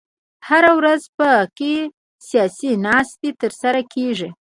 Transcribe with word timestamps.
هره 0.47 0.71
ورځ 0.79 1.01
په 1.17 1.29
کې 1.57 1.73
سیاسي 2.27 2.71
ناستې 2.85 3.29
تر 3.41 3.51
سره 3.61 3.79
کېږي. 3.93 4.29